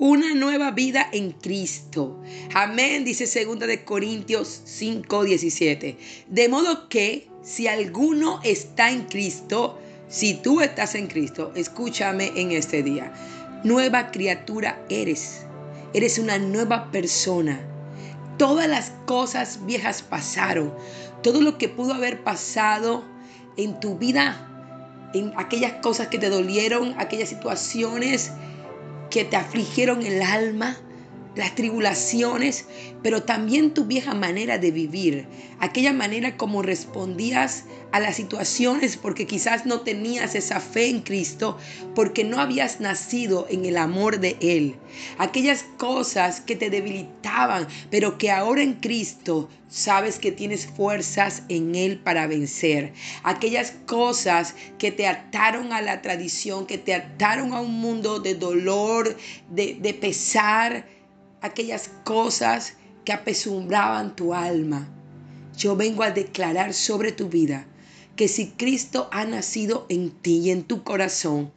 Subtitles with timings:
[0.00, 2.22] una nueva vida en Cristo.
[2.54, 5.98] Amén, dice 2 de Corintios 5, 17.
[6.26, 9.78] De modo que si alguno está en Cristo,
[10.08, 13.12] si tú estás en Cristo, escúchame en este día.
[13.62, 15.42] Nueva criatura eres.
[15.92, 17.60] Eres una nueva persona.
[18.38, 20.74] Todas las cosas viejas pasaron.
[21.22, 23.04] Todo lo que pudo haber pasado
[23.58, 28.32] en tu vida, en aquellas cosas que te dolieron, aquellas situaciones
[29.10, 30.76] que te afligieron el alma,
[31.34, 32.66] las tribulaciones,
[33.02, 35.26] pero también tu vieja manera de vivir,
[35.60, 41.58] aquella manera como respondías a las situaciones porque quizás no tenías esa fe en Cristo,
[41.94, 44.76] porque no habías nacido en el amor de Él.
[45.18, 51.74] Aquellas cosas que te debilitaban, pero que ahora en Cristo sabes que tienes fuerzas en
[51.74, 52.92] Él para vencer.
[53.22, 58.34] Aquellas cosas que te ataron a la tradición, que te ataron a un mundo de
[58.34, 59.16] dolor,
[59.48, 60.99] de, de pesar
[61.40, 64.88] aquellas cosas que apesumbraban tu alma.
[65.56, 67.66] Yo vengo a declarar sobre tu vida
[68.16, 71.52] que si Cristo ha nacido en ti y en tu corazón,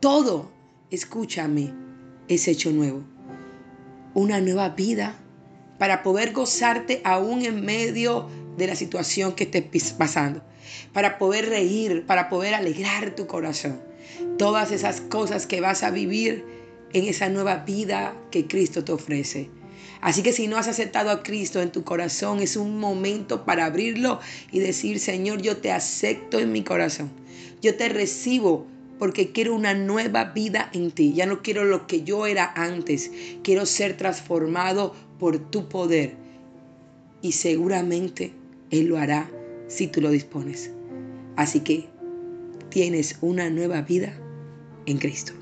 [0.00, 0.50] todo,
[0.90, 1.72] escúchame,
[2.28, 3.02] es hecho nuevo.
[4.14, 5.18] Una nueva vida
[5.78, 10.42] para poder gozarte aún en medio de la situación que estés pasando,
[10.92, 13.80] para poder reír, para poder alegrar tu corazón.
[14.38, 16.44] Todas esas cosas que vas a vivir
[16.96, 19.50] en esa nueva vida que Cristo te ofrece.
[20.00, 23.66] Así que si no has aceptado a Cristo en tu corazón, es un momento para
[23.66, 24.18] abrirlo
[24.50, 27.10] y decir, Señor, yo te acepto en mi corazón.
[27.60, 28.66] Yo te recibo
[28.98, 31.12] porque quiero una nueva vida en ti.
[31.12, 33.10] Ya no quiero lo que yo era antes.
[33.42, 36.14] Quiero ser transformado por tu poder.
[37.20, 38.32] Y seguramente
[38.70, 39.30] Él lo hará
[39.68, 40.70] si tú lo dispones.
[41.36, 41.88] Así que
[42.70, 44.18] tienes una nueva vida
[44.86, 45.34] en Cristo.